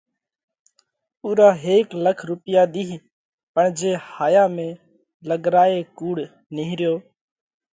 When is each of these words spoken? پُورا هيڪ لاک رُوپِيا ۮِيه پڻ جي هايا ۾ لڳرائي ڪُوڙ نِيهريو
پُورا 1.19 1.49
هيڪ 1.63 1.87
لاک 2.03 2.19
رُوپِيا 2.29 2.61
ۮِيه 2.73 2.97
پڻ 3.53 3.65
جي 3.77 3.91
هايا 4.13 4.43
۾ 4.55 4.67
لڳرائي 5.29 5.77
ڪُوڙ 5.97 6.15
نِيهريو 6.55 6.93